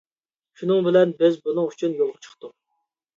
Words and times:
شۇنىڭ 0.61 0.87
بىلەن 0.87 1.13
بىز 1.19 1.37
بۇنىڭ 1.43 1.67
ئۈچۈن 1.73 1.93
يولغا 1.99 2.23
چىقتۇق. 2.29 2.55